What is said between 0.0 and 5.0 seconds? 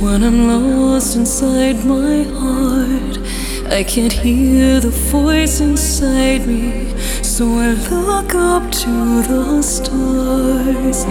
When I'm lost inside my heart, I can't hear the